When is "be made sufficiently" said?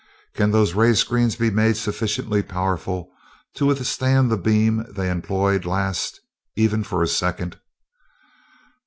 1.35-2.41